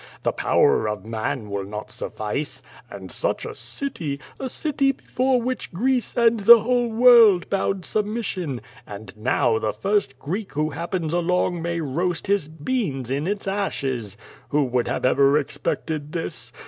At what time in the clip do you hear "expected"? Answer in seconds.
15.37-16.13